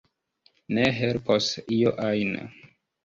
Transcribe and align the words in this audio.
Ne 0.77 0.85
helpos 1.01 1.51
io 1.77 1.93
ajn. 2.11 2.33